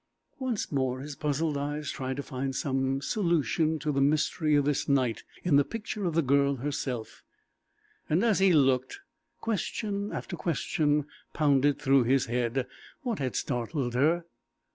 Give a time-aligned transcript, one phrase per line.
[0.39, 4.89] Once more his puzzled eyes tried to find some solution to the mystery of this
[4.89, 7.21] night in the picture of the girl herself,
[8.09, 8.99] and as he looked,
[9.41, 12.65] question after question pounded through his head.
[13.03, 14.25] What had startled her?